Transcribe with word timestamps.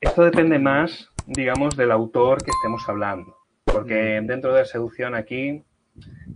Esto 0.00 0.22
depende 0.22 0.58
más, 0.58 1.10
digamos, 1.26 1.76
del 1.76 1.90
autor 1.90 2.42
que 2.42 2.50
estemos 2.50 2.88
hablando. 2.88 3.36
Porque 3.64 3.94
dentro 4.22 4.52
de 4.52 4.60
la 4.60 4.64
seducción 4.64 5.14
aquí 5.14 5.62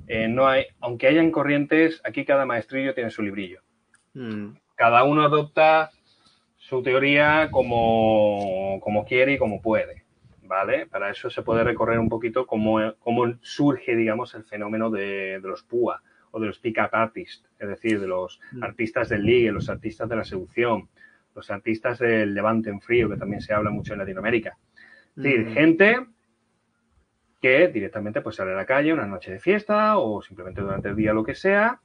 eh, 0.07 0.29
no 0.29 0.47
hay, 0.49 0.67
aunque 0.81 1.07
hayan 1.07 1.31
corrientes, 1.31 2.01
aquí 2.05 2.25
cada 2.25 2.45
maestrillo 2.45 2.95
tiene 2.95 3.11
su 3.11 3.23
librillo. 3.23 3.61
Mm. 4.15 4.57
Cada 4.75 5.05
uno 5.05 5.23
adopta 5.23 5.91
su 6.57 6.83
teoría 6.83 7.49
como, 7.51 8.79
como 8.81 9.05
quiere 9.05 9.35
y 9.35 9.39
como 9.39 9.63
puede. 9.63 10.03
¿Vale? 10.45 10.87
Para 10.87 11.11
eso 11.11 11.31
se 11.31 11.41
puede 11.43 11.65
recorrer 11.65 11.99
un 11.99 12.11
poquito 12.11 12.47
cómo, 12.47 12.79
cómo 12.99 13.33
surge, 13.41 13.97
digamos, 13.97 14.35
el 14.35 14.45
fenómeno 14.45 14.91
de, 14.91 15.41
de 15.41 15.49
los 15.49 15.63
PUA 15.63 16.03
o 16.31 16.41
de 16.41 16.47
los 16.47 16.59
pick-up 16.59 16.91
artists, 16.93 17.49
es 17.59 17.69
decir, 17.69 18.01
de 18.01 18.07
los 18.07 18.39
Mm. 18.53 18.63
artistas 18.63 19.09
del 19.09 19.25
ligue, 19.25 19.51
los 19.53 19.71
artistas 19.71 20.09
de 20.11 20.17
la 20.17 20.25
seducción, 20.25 20.89
los 21.35 21.51
artistas 21.51 21.99
del 21.99 22.35
levante 22.35 22.71
en 22.71 22.81
frío, 22.81 23.09
que 23.09 23.17
también 23.17 23.41
se 23.41 23.55
habla 23.55 23.71
mucho 23.71 23.93
en 23.93 24.01
Latinoamérica. 24.01 24.57
Es 25.17 25.23
decir, 25.23 25.47
Mm. 25.47 25.53
gente 25.53 26.07
que 27.41 27.69
directamente 27.69 28.21
pues 28.21 28.37
sale 28.37 28.53
a 28.53 28.57
la 28.57 28.67
calle 28.67 28.93
una 28.93 29.07
noche 29.07 29.33
de 29.33 29.41
fiesta 29.41 29.99
o 29.99 30.23
simplemente 30.23 30.61
durante 30.61 30.89
el 30.89 30.97
día 30.97 31.13
lo 31.13 31.25
que 31.25 31.35
sea 31.35 31.81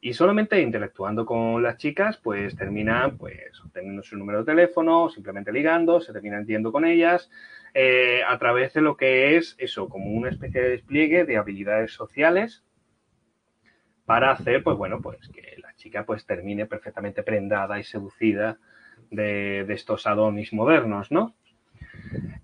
y 0.00 0.12
solamente 0.12 0.60
interactuando 0.60 1.24
con 1.24 1.62
las 1.62 1.76
chicas 1.78 2.18
pues 2.18 2.54
terminan 2.54 3.16
pues 3.16 3.60
obteniendo 3.64 4.02
su 4.02 4.16
número 4.16 4.40
de 4.40 4.44
teléfono, 4.44 5.08
simplemente 5.08 5.50
ligando, 5.50 6.00
se 6.00 6.12
terminan 6.12 6.46
yendo 6.46 6.70
con 6.70 6.84
ellas 6.84 7.30
eh, 7.74 8.20
a 8.26 8.38
través 8.38 8.74
de 8.74 8.82
lo 8.82 8.96
que 8.96 9.36
es 9.36 9.56
eso, 9.58 9.88
como 9.88 10.10
una 10.10 10.28
especie 10.28 10.60
de 10.60 10.70
despliegue 10.70 11.24
de 11.24 11.36
habilidades 11.38 11.92
sociales 11.92 12.62
para 14.04 14.30
hacer 14.30 14.62
pues 14.62 14.76
bueno 14.76 15.00
pues 15.00 15.28
que 15.28 15.56
la 15.58 15.74
chica 15.74 16.04
pues 16.04 16.26
termine 16.26 16.66
perfectamente 16.66 17.22
prendada 17.22 17.78
y 17.78 17.84
seducida 17.84 18.58
de, 19.10 19.60
estos 19.72 20.06
adonis 20.06 20.52
modernos, 20.52 21.10
¿no? 21.10 21.34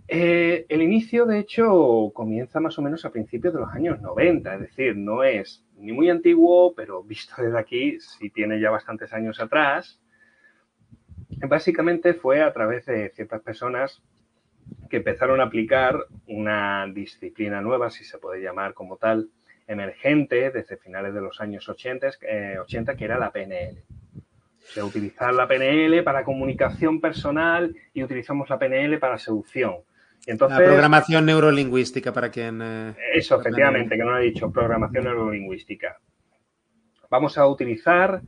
Eh, 0.07 0.67
el 0.69 0.83
inicio, 0.83 1.27
de 1.27 1.39
hecho, 1.39 2.11
comienza 2.15 2.61
más 2.61 2.79
o 2.79 2.83
menos 2.83 3.05
a 3.05 3.11
principios 3.11 3.55
de 3.55 3.61
los 3.61 3.71
años 3.71 4.01
90, 4.01 4.55
es 4.55 4.61
decir, 4.61 4.97
no 4.97 5.25
es 5.25 5.65
ni 5.77 5.93
muy 5.93 6.11
antiguo, 6.11 6.75
pero 6.75 7.03
visto 7.03 7.35
desde 7.43 7.59
aquí, 7.59 7.99
sí 8.01 8.31
tiene 8.31 8.61
ya 8.61 8.71
bastantes 8.71 9.13
años 9.13 9.41
atrás. 9.41 10.01
Básicamente 11.49 12.15
fue 12.15 12.43
a 12.43 12.53
través 12.53 12.87
de 12.87 13.11
ciertas 13.11 13.43
personas 13.43 14.03
que 14.89 14.99
empezaron 14.99 15.41
a 15.41 15.45
aplicar 15.45 16.07
una 16.27 16.87
disciplina 16.87 17.61
nueva, 17.61 17.91
si 17.91 18.05
se 18.05 18.19
puede 18.19 18.43
llamar 18.43 18.75
como 18.75 18.97
tal, 18.97 19.31
emergente 19.67 20.51
desde 20.51 20.77
finales 20.77 21.15
de 21.15 21.21
los 21.21 21.41
años 21.41 21.69
80, 21.69 22.11
eh, 22.23 22.59
80 22.61 22.97
que 22.97 23.05
era 23.05 23.19
la 23.19 23.33
PNL. 23.33 23.83
O 24.69 24.73
sea, 24.73 24.85
utilizar 24.85 25.33
la 25.35 25.47
PNL 25.47 26.03
para 26.03 26.25
comunicación 26.25 27.01
personal 27.01 27.75
y 27.93 28.03
utilizamos 28.03 28.49
la 28.49 28.59
PNL 28.59 28.99
para 28.99 29.19
seducción. 29.19 29.75
Y 30.27 30.31
entonces, 30.31 30.59
La 30.59 30.65
programación 30.65 31.27
neurolingüística 31.27 32.13
para 32.13 32.31
quien... 32.31 32.61
eh, 32.63 32.95
eso, 33.13 33.41
efectivamente, 33.41 33.97
que 33.97 34.03
no 34.03 34.13
lo 34.13 34.19
he 34.19 34.25
dicho, 34.25 34.51
programación 34.51 35.05
neurolingüística. 35.05 35.99
Vamos 37.11 37.37
a 37.37 37.47
utilizar 37.47 38.23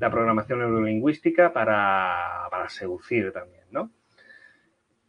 la 0.00 0.10
programación 0.10 0.60
neurolingüística 0.60 1.52
para, 1.52 2.48
para 2.50 2.68
seducir 2.68 3.30
también, 3.32 3.64
¿no? 3.70 3.90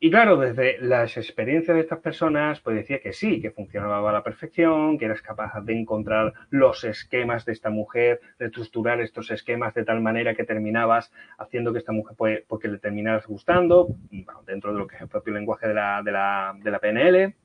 Y 0.04 0.12
claro, 0.12 0.36
desde 0.36 0.80
las 0.82 1.16
experiencias 1.16 1.76
de 1.76 1.80
estas 1.80 2.00
personas, 2.00 2.60
pues 2.60 2.76
decía 2.76 3.00
que 3.00 3.14
sí, 3.14 3.40
que 3.40 3.52
funcionaba 3.52 4.10
a 4.10 4.12
la 4.12 4.22
perfección, 4.22 4.98
que 4.98 5.06
eras 5.06 5.22
capaz 5.22 5.62
de 5.62 5.80
encontrar 5.80 6.34
los 6.50 6.84
esquemas 6.84 7.46
de 7.46 7.54
esta 7.54 7.70
mujer, 7.70 8.20
de 8.38 8.48
estructurar 8.48 9.00
estos 9.00 9.32
esquemas 9.32 9.74
de 9.74 9.86
tal 9.86 10.02
manera 10.02 10.36
que 10.36 10.44
terminabas 10.44 11.14
haciendo 11.38 11.72
que 11.72 11.80
esta 11.80 11.94
mujer, 11.94 12.18
pues, 12.18 12.44
porque 12.50 12.68
le 12.68 12.80
terminaras 12.80 13.26
gustando, 13.28 13.96
bueno, 14.12 14.44
dentro 14.46 14.74
de 14.74 14.80
lo 14.80 14.88
que 14.88 14.98
es 14.98 15.02
el 15.04 15.08
propio 15.08 15.36
lenguaje 15.36 15.70
de 15.70 15.74
la, 15.74 16.02
de 16.04 16.12
la, 16.12 16.54
de 16.62 16.72
la 16.72 16.80
PNL. 16.80 17.36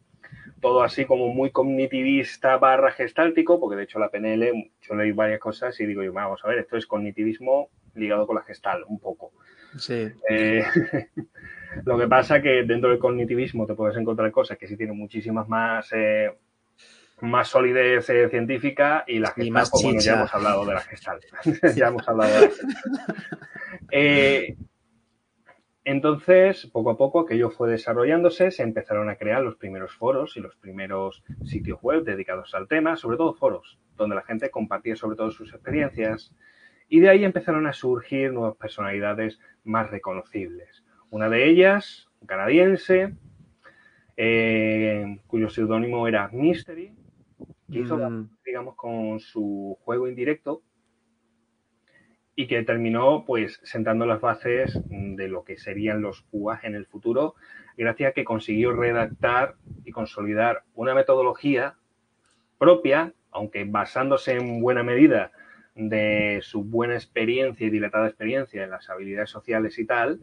Todo 0.60 0.82
así 0.82 1.04
como 1.04 1.32
muy 1.32 1.52
cognitivista 1.52 2.56
barra 2.56 2.90
gestáltico, 2.90 3.60
porque 3.60 3.76
de 3.76 3.84
hecho 3.84 4.00
la 4.00 4.10
PNL, 4.10 4.72
yo 4.80 4.96
leí 4.96 5.12
varias 5.12 5.38
cosas 5.38 5.78
y 5.78 5.86
digo, 5.86 6.02
yo, 6.02 6.12
vamos 6.12 6.40
a 6.44 6.48
ver, 6.48 6.58
esto 6.58 6.76
es 6.76 6.88
cognitivismo 6.88 7.68
ligado 7.94 8.26
con 8.26 8.34
la 8.34 8.42
gestal, 8.42 8.82
un 8.88 8.98
poco. 8.98 9.30
Sí. 9.76 10.10
Eh, 10.28 10.64
lo 11.88 11.98
que 11.98 12.06
pasa 12.06 12.42
que 12.42 12.64
dentro 12.64 12.90
del 12.90 12.98
cognitivismo 12.98 13.66
te 13.66 13.72
puedes 13.72 13.96
encontrar 13.96 14.30
cosas 14.30 14.58
que 14.58 14.68
sí 14.68 14.76
tienen 14.76 14.94
muchísimas 14.94 15.48
más, 15.48 15.90
eh, 15.92 16.30
más 17.22 17.48
solidez 17.48 18.10
eh, 18.10 18.28
científica 18.28 19.04
y 19.06 19.18
la 19.18 19.30
Y 19.30 19.44
gestal, 19.44 19.50
más 19.52 19.70
pues, 19.70 19.82
bueno, 19.84 20.00
ya 20.00 20.14
hemos 20.16 20.34
hablado 20.34 20.66
de 20.66 20.74
la 20.74 20.80
gestal. 20.82 21.20
ya 21.76 21.88
hemos 21.88 22.06
hablado 22.06 22.30
de 22.30 22.40
la 22.40 22.46
gestal. 22.48 23.16
Eh, 23.90 24.56
entonces, 25.82 26.66
poco 26.66 26.90
a 26.90 26.98
poco, 26.98 27.20
aquello 27.20 27.48
fue 27.48 27.70
desarrollándose, 27.70 28.50
se 28.50 28.64
empezaron 28.64 29.08
a 29.08 29.16
crear 29.16 29.40
los 29.42 29.56
primeros 29.56 29.94
foros 29.96 30.36
y 30.36 30.40
los 30.40 30.56
primeros 30.56 31.24
sitios 31.46 31.78
web 31.80 32.04
dedicados 32.04 32.54
al 32.54 32.68
tema, 32.68 32.96
sobre 32.96 33.16
todo 33.16 33.32
foros, 33.32 33.78
donde 33.96 34.14
la 34.14 34.22
gente 34.24 34.50
compartía 34.50 34.94
sobre 34.94 35.16
todo 35.16 35.30
sus 35.30 35.54
experiencias, 35.54 36.34
y 36.90 37.00
de 37.00 37.08
ahí 37.08 37.24
empezaron 37.24 37.66
a 37.66 37.72
surgir 37.72 38.34
nuevas 38.34 38.58
personalidades 38.58 39.40
más 39.64 39.90
reconocibles. 39.90 40.84
Una 41.10 41.28
de 41.28 41.48
ellas, 41.48 42.08
un 42.20 42.26
canadiense, 42.26 43.14
eh, 44.16 45.18
cuyo 45.26 45.48
seudónimo 45.48 46.06
era 46.08 46.28
Mystery, 46.32 46.92
que 47.70 47.78
hizo, 47.80 47.98
Mm. 47.98 48.30
digamos, 48.44 48.74
con 48.76 49.20
su 49.20 49.76
juego 49.80 50.08
indirecto 50.08 50.62
y 52.34 52.46
que 52.46 52.62
terminó, 52.62 53.24
pues, 53.26 53.60
sentando 53.62 54.06
las 54.06 54.20
bases 54.20 54.80
de 54.88 55.28
lo 55.28 55.44
que 55.44 55.56
serían 55.56 56.00
los 56.00 56.22
PUAs 56.22 56.64
en 56.64 56.74
el 56.74 56.86
futuro, 56.86 57.34
gracias 57.76 58.10
a 58.10 58.12
que 58.14 58.24
consiguió 58.24 58.72
redactar 58.72 59.56
y 59.84 59.90
consolidar 59.92 60.62
una 60.74 60.94
metodología 60.94 61.76
propia, 62.58 63.12
aunque 63.30 63.64
basándose 63.64 64.32
en 64.32 64.60
buena 64.60 64.82
medida 64.82 65.32
de 65.74 66.40
su 66.42 66.64
buena 66.64 66.94
experiencia 66.94 67.66
y 67.66 67.70
dilatada 67.70 68.08
experiencia 68.08 68.64
en 68.64 68.70
las 68.70 68.88
habilidades 68.90 69.30
sociales 69.30 69.78
y 69.78 69.84
tal, 69.84 70.20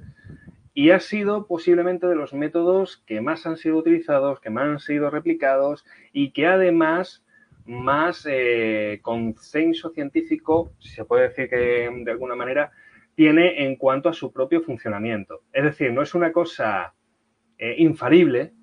y 0.75 0.91
ha 0.91 0.99
sido 1.01 1.47
posiblemente 1.47 2.07
de 2.07 2.15
los 2.17 2.33
métodos 2.35 3.03
que 3.07 3.21
más 3.21 3.47
han 3.47 3.57
sido 3.57 3.77
utilizados, 3.77 4.41
que 4.41 4.51
más 4.51 4.65
han 4.65 4.79
sido 4.79 5.09
replicados 5.09 5.85
y 6.13 6.33
que 6.33 6.47
además 6.47 7.25
más 7.65 8.27
eh, 8.29 8.99
consenso 9.01 9.91
científico, 9.91 10.73
si 10.79 10.89
se 10.89 11.05
puede 11.05 11.29
decir 11.29 11.49
que 11.49 11.89
de 12.05 12.11
alguna 12.11 12.35
manera, 12.35 12.71
tiene 13.15 13.65
en 13.65 13.77
cuanto 13.77 14.09
a 14.09 14.13
su 14.13 14.33
propio 14.33 14.61
funcionamiento. 14.61 15.41
Es 15.53 15.63
decir, 15.63 15.93
no 15.93 16.03
es 16.03 16.13
una 16.15 16.33
cosa 16.33 16.93
eh, 17.57 17.75
infalible, 17.79 18.53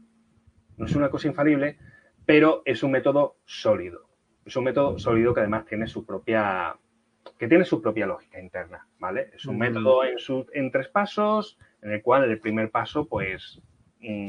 no 0.77 0.87
es 0.87 0.95
una 0.97 1.11
cosa 1.11 1.29
infalible, 1.29 1.79
pero 2.27 2.63
es 2.65 2.83
un 2.83 2.93
método 2.93 3.37
sólido. 3.45 4.09
Es 4.45 4.57
un 4.57 4.65
método 4.65 4.99
sólido 4.99 5.35
que 5.35 5.41
además 5.41 5.67
tiene 5.67 5.87
su 5.87 6.05
propia 6.05 6.77
que 7.39 7.49
tiene 7.49 7.65
su 7.65 7.81
propia 7.83 8.07
lógica 8.07 8.41
interna, 8.41 8.87
¿vale? 8.99 9.31
Es 9.35 9.47
un 9.47 9.57
Mm. 9.57 9.59
método 9.59 10.05
en, 10.05 10.19
su- 10.19 10.47
en 10.53 10.71
tres 10.73 10.89
pasos, 10.89 11.59
en 11.83 11.93
el 11.93 12.03
cual 12.03 12.25
el 12.25 12.39
primer 12.39 12.71
paso, 12.71 13.07
pues, 13.07 13.61
mm, 14.01 14.27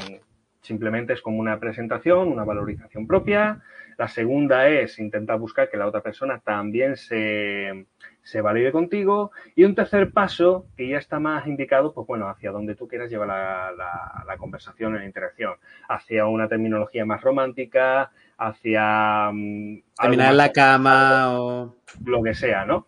simplemente 0.61 1.13
es 1.13 1.21
como 1.21 1.39
una 1.39 1.59
presentación, 1.59 2.29
una 2.29 2.43
valorización 2.43 3.05
propia. 3.07 3.61
La 3.97 4.07
segunda 4.07 4.67
es 4.69 4.97
intentar 4.97 5.37
buscar 5.37 5.69
que 5.69 5.77
la 5.77 5.85
otra 5.85 6.01
persona 6.01 6.39
también 6.39 6.95
se, 6.95 7.85
se 8.23 8.41
valide 8.41 8.71
contigo. 8.71 9.31
Y 9.55 9.65
un 9.65 9.75
tercer 9.75 10.11
paso, 10.11 10.65
que 10.75 10.87
ya 10.87 10.97
está 10.97 11.19
más 11.19 11.45
indicado, 11.45 11.93
pues 11.93 12.07
bueno, 12.07 12.27
hacia 12.27 12.51
donde 12.51 12.73
tú 12.75 12.87
quieras 12.87 13.11
llevar 13.11 13.27
la, 13.27 13.71
la- 13.77 14.23
la 14.25 14.37
conversación, 14.37 14.95
la 14.95 15.05
interacción. 15.05 15.53
Hacia 15.89 16.25
una 16.25 16.47
terminología 16.47 17.05
más 17.05 17.21
romántica, 17.21 18.09
hacia... 18.37 19.29
mm, 19.31 19.83
Terminar 20.01 20.31
en 20.31 20.37
la 20.37 20.51
cama 20.51 21.39
o... 21.39 21.75
lo 22.05 22.23
que 22.23 22.33
sea, 22.33 22.65
¿no? 22.65 22.87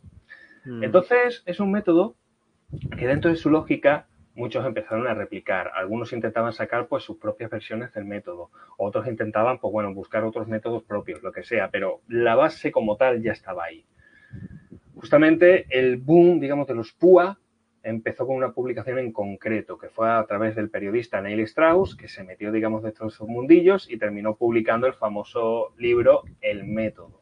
Mm. 0.66 0.84
Entonces, 0.86 1.44
es 1.46 1.60
un 1.60 1.72
método 1.72 2.16
que 2.98 3.06
dentro 3.08 3.30
de 3.30 3.38
su 3.38 3.50
lógica 3.52 4.08
muchos 4.36 4.66
empezaron 4.66 5.08
a 5.08 5.14
replicar. 5.14 5.72
Algunos 5.74 6.14
intentaban 6.14 6.54
sacar 6.54 6.88
pues 6.88 7.04
sus 7.04 7.18
propias 7.18 7.50
versiones 7.50 7.94
del 7.94 8.06
método. 8.06 8.52
Otros 8.78 9.08
intentaban, 9.08 9.60
pues 9.60 9.72
bueno, 9.72 9.94
buscar 9.94 10.24
otros 10.24 10.48
métodos 10.48 10.84
propios, 10.84 11.24
lo 11.24 11.32
que 11.32 11.44
sea, 11.44 11.70
pero 11.72 12.02
la 12.08 12.36
base 12.36 12.72
como 12.72 12.98
tal 12.98 13.24
ya 13.24 13.32
estaba 13.32 13.66
ahí. 13.66 13.86
Justamente 14.96 15.66
el 15.70 15.98
boom, 15.98 16.40
digamos, 16.40 16.68
de 16.68 16.76
los 16.76 16.94
PUA 16.94 17.40
empezó 17.84 18.26
con 18.26 18.36
una 18.36 18.52
publicación 18.52 18.98
en 18.98 19.14
concreto, 19.14 19.78
que 19.78 19.90
fue 19.90 20.10
a 20.10 20.26
través 20.26 20.56
del 20.56 20.70
periodista 20.70 21.22
Neil 21.22 21.42
Strauss, 21.42 21.96
que 21.96 22.08
se 22.08 22.24
metió, 22.24 22.52
digamos, 22.52 22.82
dentro 22.82 23.06
de 23.06 23.14
esos 23.14 23.28
mundillos 23.28 23.90
y 23.90 23.98
terminó 23.98 24.36
publicando 24.36 24.88
el 24.88 24.94
famoso 24.94 25.74
libro 25.78 26.24
El 26.42 26.66
Método, 26.66 27.22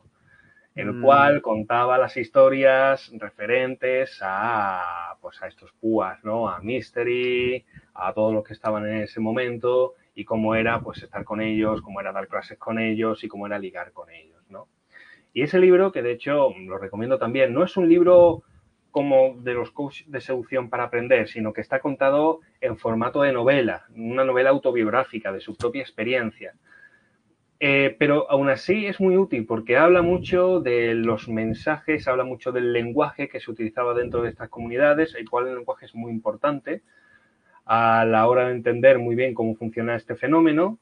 el 0.76 0.94
Mm. 0.94 1.02
cual 1.02 1.42
contaba 1.42 1.98
las 1.98 2.18
historias 2.18 3.12
referentes 3.18 4.20
a, 4.24 5.16
pues, 5.22 5.42
a 5.42 5.48
estos 5.48 5.72
púas, 5.74 6.24
¿no? 6.24 6.50
A 6.50 6.60
Mystery, 6.62 7.66
a 7.94 8.14
todos 8.14 8.34
los 8.34 8.44
que 8.44 8.54
estaban 8.54 8.86
en 8.88 9.04
ese 9.04 9.20
momento 9.20 9.94
y 10.16 10.26
cómo 10.26 10.56
era, 10.56 10.80
pues, 10.82 11.04
estar 11.04 11.24
con 11.24 11.42
ellos, 11.42 11.82
cómo 11.82 12.02
era 12.02 12.12
dar 12.12 12.28
clases 12.28 12.58
con 12.58 12.80
ellos 12.80 13.24
y 13.24 13.28
cómo 13.28 13.46
era 13.46 13.60
ligar 13.60 13.92
con 13.92 14.10
ellos, 14.10 14.42
¿no? 14.50 14.68
Y 15.34 15.42
ese 15.44 15.60
libro, 15.60 15.92
que 15.92 16.02
de 16.02 16.12
hecho 16.12 16.50
lo 16.68 16.78
recomiendo 16.78 17.18
también, 17.18 17.54
no 17.54 17.64
es 17.64 17.76
un 17.78 17.90
libro 17.90 18.44
como 18.92 19.36
de 19.42 19.56
los 19.56 19.72
coaches 19.72 20.10
de 20.12 20.22
seducción 20.22 20.70
para 20.70 20.84
aprender, 20.84 21.28
sino 21.28 21.52
que 21.54 21.62
está 21.62 21.80
contado 21.80 22.42
en 22.62 22.78
formato 22.78 23.24
de 23.24 23.32
novela, 23.32 23.86
una 23.96 24.24
novela 24.24 24.52
autobiográfica 24.52 25.32
de 25.32 25.40
su 25.42 25.56
propia 25.56 25.82
experiencia. 25.82 26.54
Eh, 27.66 27.96
pero 27.98 28.30
aún 28.30 28.50
así 28.50 28.88
es 28.88 29.00
muy 29.00 29.16
útil 29.16 29.46
porque 29.46 29.78
habla 29.78 30.02
mucho 30.02 30.60
de 30.60 30.94
los 30.96 31.30
mensajes, 31.30 32.10
habla 32.10 32.26
mucho 32.26 32.52
del 32.52 32.74
lenguaje 32.74 33.30
que 33.30 33.40
se 33.40 33.50
utilizaba 33.50 33.94
dentro 33.94 34.22
de 34.22 34.32
estas 34.32 34.50
comunidades, 34.50 35.16
el 35.16 35.30
cual 35.30 35.48
el 35.48 35.56
lenguaje 35.56 35.86
es 35.86 35.96
muy 35.96 36.12
importante 36.12 36.82
a 37.64 38.04
la 38.04 38.28
hora 38.28 38.48
de 38.48 38.52
entender 38.52 39.00
muy 39.00 39.16
bien 39.16 39.34
cómo 39.34 39.56
funciona 39.56 39.96
este 39.96 40.16
fenómeno. 40.18 40.78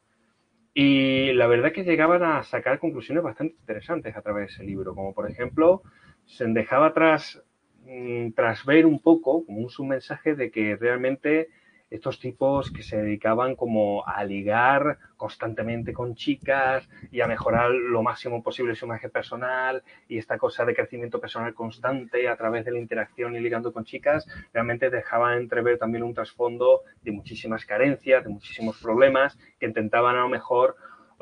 Y 0.73 1.31
la 1.33 1.45
verdad 1.45 1.71
que 1.71 1.83
llegaban 1.83 2.23
a 2.23 2.41
sacar 2.41 2.79
conclusiones 2.79 3.23
bastante 3.23 3.53
interesantes 3.59 4.17
a 4.17 4.23
través 4.23 4.47
de 4.47 4.53
ese 4.55 4.63
libro, 4.63 4.95
como 4.95 5.13
por 5.13 5.29
ejemplo, 5.29 5.83
se 6.25 6.47
dejaba 6.47 6.87
atrás 6.87 7.43
mm, 7.85 8.31
tras 8.31 8.65
ver 8.65 8.87
un 8.87 8.99
poco 8.99 9.45
como 9.45 9.59
un 9.59 9.69
submensaje 9.69 10.33
de 10.33 10.49
que 10.49 10.77
realmente 10.77 11.49
estos 11.91 12.19
tipos 12.19 12.71
que 12.71 12.83
se 12.83 12.97
dedicaban 12.97 13.55
como 13.55 14.07
a 14.07 14.23
ligar 14.23 14.97
constantemente 15.17 15.93
con 15.93 16.15
chicas 16.15 16.89
y 17.11 17.19
a 17.21 17.27
mejorar 17.27 17.69
lo 17.69 18.01
máximo 18.01 18.41
posible 18.41 18.75
su 18.75 18.85
imagen 18.85 19.11
personal 19.11 19.83
y 20.07 20.17
esta 20.17 20.37
cosa 20.37 20.65
de 20.65 20.73
crecimiento 20.73 21.19
personal 21.19 21.53
constante 21.53 22.29
a 22.29 22.37
través 22.37 22.65
de 22.65 22.71
la 22.71 22.79
interacción 22.79 23.35
y 23.35 23.39
ligando 23.41 23.73
con 23.73 23.83
chicas, 23.83 24.25
realmente 24.53 24.89
dejaban 24.89 25.37
entrever 25.37 25.77
también 25.77 26.03
un 26.03 26.13
trasfondo 26.13 26.81
de 27.01 27.11
muchísimas 27.11 27.65
carencias, 27.65 28.23
de 28.23 28.29
muchísimos 28.29 28.81
problemas 28.81 29.37
que 29.59 29.65
intentaban 29.65 30.15
a 30.15 30.21
lo 30.21 30.29
mejor 30.29 30.77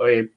eh, 0.08 0.30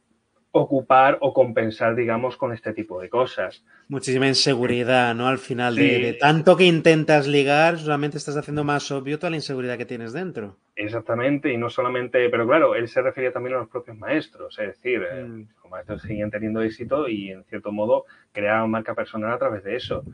ocupar 0.55 1.17
o 1.21 1.33
compensar, 1.33 1.95
digamos, 1.97 2.37
con 2.37 2.53
este 2.53 2.73
tipo 2.75 3.01
de 3.01 3.09
cosas. 3.09 3.65
Muchísima 3.89 4.29
inseguridad, 4.29 5.15
¿no? 5.15 5.27
Al 5.27 5.39
final, 5.39 5.75
de, 5.75 5.97
Sí. 5.97 6.03
de 6.03 6.13
tanto 6.13 6.57
que 6.57 6.65
intentas 6.65 7.27
ligar, 7.27 7.79
solamente 7.79 8.19
estás 8.19 8.37
haciendo 8.37 8.63
más 8.63 8.91
obvio 8.91 9.19
toda 9.19 9.31
la 9.31 9.37
inseguridad 9.37 9.79
que 9.79 9.87
tienes 9.87 10.13
dentro. 10.13 10.59
Exactamente, 10.77 11.51
y 11.53 11.57
no 11.57 11.71
solamente, 11.71 12.29
pero 12.29 12.47
claro, 12.47 12.75
él 12.75 12.87
se 12.89 13.01
refería 13.01 13.33
también 13.33 13.57
a 13.57 13.61
los 13.61 13.69
propios 13.69 13.97
maestros, 13.97 14.59
es 14.59 14.67
decir, 14.69 15.03
eh, 15.11 15.25
Mm. 15.25 15.47
los 15.63 15.71
maestros 15.71 16.03
seguían 16.03 16.31
teniendo 16.31 16.61
éxito 16.63 17.09
y 17.09 17.31
en 17.31 17.45
cierto 17.45 17.73
modo 17.73 18.05
creaban 18.33 18.71
marca 18.71 18.95
personal 18.95 19.33
a 19.33 19.39
través 19.39 19.65
de 19.65 19.77
eso. 19.77 20.05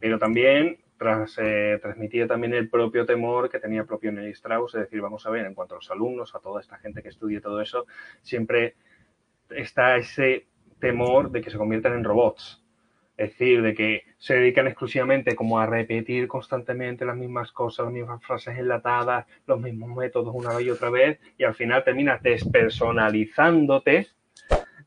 Pero 0.00 0.18
también 0.18 0.78
tras, 0.96 1.36
eh, 1.42 1.78
transmitía 1.82 2.26
también 2.26 2.54
el 2.54 2.70
propio 2.70 3.04
temor 3.04 3.50
que 3.50 3.58
tenía 3.58 3.80
el 3.82 3.86
propio 3.86 4.12
Neil 4.12 4.30
Strauss, 4.32 4.74
es 4.76 4.80
decir, 4.82 5.02
vamos 5.02 5.26
a 5.26 5.30
ver, 5.30 5.44
en 5.44 5.52
cuanto 5.54 5.74
a 5.74 5.78
los 5.78 5.90
alumnos, 5.90 6.34
a 6.34 6.38
toda 6.38 6.60
esta 6.62 6.78
gente 6.78 7.02
que 7.02 7.08
estudia 7.10 7.40
todo 7.42 7.60
eso, 7.60 7.84
siempre 8.22 8.74
está 9.50 9.96
ese 9.96 10.46
temor 10.80 11.30
de 11.30 11.40
que 11.40 11.50
se 11.50 11.58
conviertan 11.58 11.94
en 11.94 12.04
robots. 12.04 12.62
Es 13.16 13.30
decir, 13.30 13.62
de 13.62 13.74
que 13.74 14.02
se 14.18 14.34
dedican 14.34 14.66
exclusivamente 14.66 15.36
como 15.36 15.60
a 15.60 15.66
repetir 15.66 16.26
constantemente 16.26 17.04
las 17.04 17.16
mismas 17.16 17.52
cosas, 17.52 17.84
las 17.84 17.92
mismas 17.92 18.22
frases 18.24 18.58
enlatadas, 18.58 19.26
los 19.46 19.60
mismos 19.60 19.96
métodos 19.96 20.34
una 20.34 20.52
vez 20.52 20.66
y 20.66 20.70
otra 20.70 20.90
vez, 20.90 21.20
y 21.38 21.44
al 21.44 21.54
final 21.54 21.84
terminas 21.84 22.20
despersonalizándote, 22.22 24.08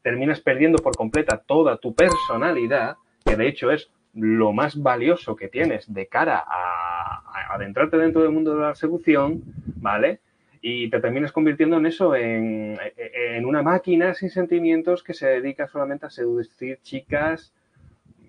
terminas 0.01 0.41
perdiendo 0.41 0.77
por 0.79 0.95
completa 0.97 1.37
toda 1.37 1.77
tu 1.77 1.95
personalidad, 1.95 2.97
que 3.25 3.37
de 3.37 3.47
hecho 3.47 3.71
es 3.71 3.89
lo 4.13 4.51
más 4.51 4.81
valioso 4.81 5.35
que 5.35 5.47
tienes 5.47 5.91
de 5.93 6.07
cara 6.07 6.43
a, 6.45 7.53
adentrarte 7.53 7.97
dentro 7.97 8.21
del 8.21 8.31
mundo 8.31 8.55
de 8.55 8.61
la 8.61 8.75
seducción, 8.75 9.41
¿vale? 9.77 10.19
Y 10.61 10.89
te 10.89 10.99
terminas 10.99 11.31
convirtiendo 11.31 11.77
en 11.77 11.85
eso, 11.85 12.15
en, 12.15 12.77
en 12.97 13.45
una 13.45 13.61
máquina 13.63 14.13
sin 14.13 14.29
sentimientos 14.29 15.03
que 15.03 15.13
se 15.13 15.27
dedica 15.27 15.67
solamente 15.67 16.05
a 16.07 16.09
seducir 16.09 16.79
chicas, 16.81 17.53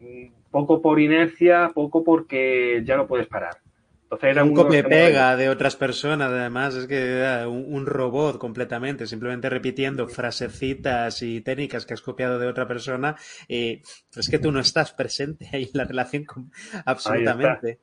mm, 0.00 0.26
poco 0.50 0.82
por 0.82 1.00
inercia, 1.00 1.70
poco 1.75 2.04
porque 2.04 2.82
ya 2.84 2.96
no 2.96 3.06
puedes 3.06 3.28
parar. 3.28 3.58
Entonces 4.04 4.30
era 4.30 4.44
un 4.44 4.52
unos 4.52 4.54
copia 4.54 4.80
y 4.80 4.82
temores. 4.82 4.88
pega 5.12 5.36
de 5.36 5.48
otras 5.48 5.76
personas, 5.76 6.30
además, 6.30 6.75
es 6.75 6.86
que 6.86 6.96
era 7.19 7.48
un, 7.48 7.64
un 7.75 7.86
robot 7.86 8.38
completamente, 8.38 9.06
simplemente 9.06 9.48
repitiendo 9.50 10.08
frasecitas 10.08 11.22
y 11.22 11.40
técnicas 11.40 11.86
que 11.86 11.94
has 11.94 12.02
copiado 12.02 12.38
de 12.38 12.46
otra 12.46 12.66
persona. 12.66 13.16
Es 13.48 14.28
que 14.28 14.38
tú 14.38 14.52
no 14.52 14.60
estás 14.60 14.92
presente 14.92 15.48
ahí 15.52 15.64
en 15.64 15.70
la 15.75 15.84
relación 15.84 16.25
con- 16.25 16.50
absolutamente. 16.84 17.78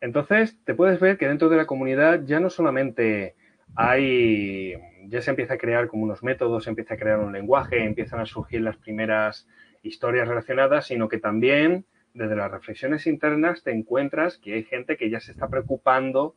Entonces, 0.00 0.56
te 0.64 0.74
puedes 0.74 0.98
ver 1.00 1.18
que 1.18 1.28
dentro 1.28 1.48
de 1.48 1.56
la 1.56 1.66
comunidad 1.66 2.22
ya 2.24 2.40
no 2.40 2.50
solamente 2.50 3.34
hay, 3.76 4.74
ya 5.06 5.22
se 5.22 5.30
empieza 5.30 5.54
a 5.54 5.58
crear 5.58 5.88
como 5.88 6.04
unos 6.04 6.22
métodos, 6.22 6.64
se 6.64 6.70
empieza 6.70 6.94
a 6.94 6.98
crear 6.98 7.18
un 7.18 7.32
lenguaje, 7.32 7.84
empiezan 7.84 8.20
a 8.20 8.26
surgir 8.26 8.60
las 8.60 8.76
primeras 8.76 9.48
historias 9.82 10.28
relacionadas, 10.28 10.86
sino 10.86 11.08
que 11.08 11.18
también 11.18 11.84
desde 12.14 12.36
las 12.36 12.50
reflexiones 12.50 13.06
internas 13.06 13.62
te 13.62 13.70
encuentras 13.70 14.38
que 14.38 14.54
hay 14.54 14.64
gente 14.64 14.96
que 14.96 15.10
ya 15.10 15.20
se 15.20 15.32
está 15.32 15.48
preocupando 15.48 16.34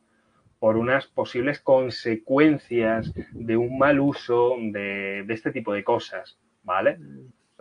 por 0.58 0.76
unas 0.76 1.06
posibles 1.06 1.60
consecuencias 1.60 3.12
de 3.32 3.56
un 3.56 3.76
mal 3.76 4.00
uso 4.00 4.56
de, 4.58 5.26
este 5.28 5.50
tipo 5.50 5.72
de 5.74 5.84
cosas, 5.84 6.38
¿vale? 6.62 6.98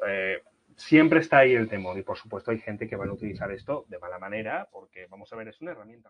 Eh, 0.07 0.41
siempre 0.77 1.19
está 1.19 1.39
ahí 1.39 1.53
el 1.53 1.67
temor 1.67 1.97
y 1.97 2.03
por 2.03 2.17
supuesto 2.17 2.51
hay 2.51 2.59
gente 2.59 2.87
que 2.87 2.95
van 2.95 3.09
a 3.09 3.13
utilizar 3.13 3.51
esto 3.51 3.85
de 3.89 3.99
mala 3.99 4.19
manera 4.19 4.67
porque 4.71 5.07
vamos 5.07 5.31
a 5.31 5.35
ver 5.35 5.47
es 5.47 5.61
una 5.61 5.71
herramienta 5.71 6.09